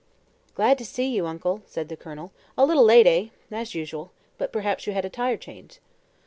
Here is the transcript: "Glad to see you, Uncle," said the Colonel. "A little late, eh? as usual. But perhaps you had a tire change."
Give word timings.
"Glad 0.55 0.79
to 0.79 0.83
see 0.85 1.05
you, 1.05 1.27
Uncle," 1.27 1.61
said 1.67 1.87
the 1.87 1.95
Colonel. 1.95 2.31
"A 2.57 2.65
little 2.65 2.83
late, 2.83 3.05
eh? 3.05 3.27
as 3.55 3.75
usual. 3.75 4.09
But 4.39 4.51
perhaps 4.51 4.87
you 4.87 4.93
had 4.93 5.05
a 5.05 5.09
tire 5.11 5.37
change." 5.37 5.77